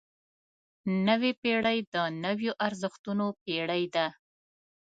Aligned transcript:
نوې 1.07 1.31
پېړۍ 1.41 1.79
د 1.93 1.95
نویو 2.23 2.53
ارزښتونو 2.67 3.25
پېړۍ 3.43 3.83
ده. 3.95 4.07